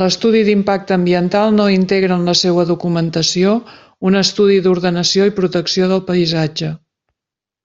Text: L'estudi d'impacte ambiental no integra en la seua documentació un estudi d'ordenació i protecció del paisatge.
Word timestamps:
L'estudi 0.00 0.40
d'impacte 0.48 0.96
ambiental 0.96 1.54
no 1.60 1.68
integra 1.74 2.18
en 2.20 2.26
la 2.30 2.34
seua 2.40 2.66
documentació 2.72 3.54
un 4.10 4.20
estudi 4.24 4.58
d'ordenació 4.68 5.30
i 5.32 5.34
protecció 5.40 5.90
del 5.94 6.04
paisatge. 6.14 6.70